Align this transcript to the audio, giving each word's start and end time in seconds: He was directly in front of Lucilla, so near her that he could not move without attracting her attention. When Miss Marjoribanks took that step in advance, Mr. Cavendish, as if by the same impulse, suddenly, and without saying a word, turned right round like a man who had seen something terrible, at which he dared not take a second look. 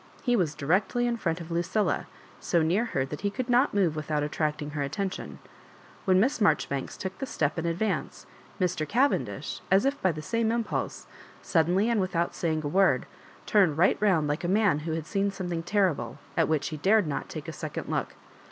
He 0.23 0.35
was 0.35 0.55
directly 0.55 1.05
in 1.05 1.15
front 1.15 1.41
of 1.41 1.51
Lucilla, 1.51 2.07
so 2.39 2.63
near 2.63 2.85
her 2.85 3.05
that 3.05 3.21
he 3.21 3.29
could 3.29 3.47
not 3.51 3.71
move 3.75 3.95
without 3.95 4.23
attracting 4.23 4.71
her 4.71 4.81
attention. 4.81 5.37
When 6.05 6.19
Miss 6.19 6.41
Marjoribanks 6.41 6.97
took 6.97 7.19
that 7.19 7.27
step 7.27 7.59
in 7.59 7.67
advance, 7.67 8.25
Mr. 8.59 8.87
Cavendish, 8.87 9.61
as 9.69 9.85
if 9.85 10.01
by 10.01 10.11
the 10.11 10.23
same 10.23 10.51
impulse, 10.51 11.05
suddenly, 11.43 11.87
and 11.87 12.01
without 12.01 12.33
saying 12.33 12.63
a 12.63 12.67
word, 12.67 13.05
turned 13.45 13.77
right 13.77 13.95
round 14.01 14.27
like 14.27 14.43
a 14.43 14.47
man 14.47 14.79
who 14.79 14.93
had 14.93 15.05
seen 15.05 15.29
something 15.29 15.61
terrible, 15.61 16.17
at 16.35 16.47
which 16.49 16.69
he 16.69 16.77
dared 16.77 17.05
not 17.05 17.29
take 17.29 17.47
a 17.47 17.53
second 17.53 17.87
look. 17.87 18.15